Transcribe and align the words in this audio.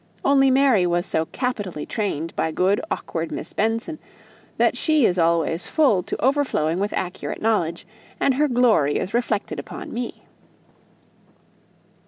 Only 0.25 0.49
Mary 0.49 0.87
was 0.87 1.05
so 1.05 1.25
capitally 1.25 1.85
trained 1.85 2.35
by 2.35 2.49
good 2.51 2.81
awkward 2.89 3.31
Miss 3.31 3.53
Benson, 3.53 3.99
that 4.57 4.75
she 4.75 5.05
is 5.05 5.19
always 5.19 5.67
full 5.67 6.01
to 6.01 6.19
overflowing 6.25 6.79
with 6.79 6.91
accurate 6.93 7.39
knowledge, 7.39 7.85
and 8.19 8.33
her 8.33 8.47
glory 8.47 8.95
is 8.95 9.13
reflected 9.13 9.59
upon 9.59 9.93
me." 9.93 10.23